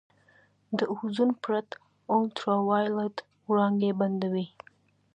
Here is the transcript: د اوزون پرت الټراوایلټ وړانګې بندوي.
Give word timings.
د 0.77 0.79
اوزون 0.93 1.29
پرت 1.43 1.69
الټراوایلټ 2.13 3.15
وړانګې 3.49 3.91
بندوي. 3.99 4.45